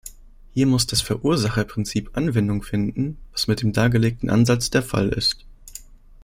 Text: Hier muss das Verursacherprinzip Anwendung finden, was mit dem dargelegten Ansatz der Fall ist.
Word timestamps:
Hier 0.55 0.65
muss 0.65 0.87
das 0.87 0.99
Verursacherprinzip 1.01 2.17
Anwendung 2.17 2.63
finden, 2.63 3.17
was 3.33 3.45
mit 3.45 3.61
dem 3.61 3.71
dargelegten 3.71 4.31
Ansatz 4.31 4.71
der 4.71 4.81
Fall 4.81 5.09
ist. 5.09 5.45